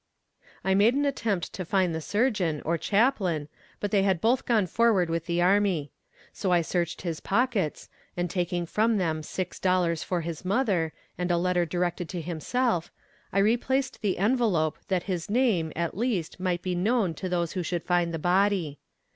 "I 0.63 0.73
made 0.73 0.95
an 0.95 1.05
attempt 1.05 1.53
to 1.53 1.63
find 1.63 1.93
the 1.93 2.01
surgeon, 2.01 2.63
or 2.65 2.75
chaplain, 2.75 3.49
but 3.79 3.91
they 3.91 4.01
had 4.01 4.19
both 4.19 4.47
gone 4.47 4.65
forward 4.65 5.11
with 5.11 5.27
the 5.27 5.43
army. 5.43 5.91
So 6.33 6.51
I 6.51 6.61
searched 6.63 7.03
his 7.03 7.19
pockets, 7.19 7.87
and 8.17 8.27
taking 8.27 8.65
from 8.65 8.97
them 8.97 9.21
six 9.21 9.59
dollars 9.59 10.01
for 10.01 10.21
his 10.21 10.43
mother, 10.43 10.91
and 11.19 11.29
a 11.29 11.37
letter 11.37 11.67
directed 11.67 12.09
to 12.09 12.19
himself, 12.21 12.91
I 13.31 13.37
replaced 13.37 14.01
the 14.01 14.17
envelope, 14.17 14.79
that 14.87 15.03
his 15.03 15.29
name, 15.29 15.71
at 15.75 15.95
least, 15.95 16.39
might 16.39 16.63
be 16.63 16.73
known 16.73 17.13
to 17.13 17.29
those 17.29 17.51
who 17.51 17.61
should 17.61 17.83
find 17.83 18.11
the 18.11 18.17
body. 18.17 18.79